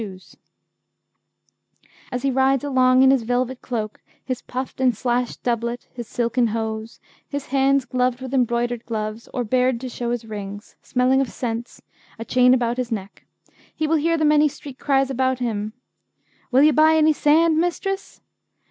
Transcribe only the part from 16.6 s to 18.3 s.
you buy any sand, mistress?'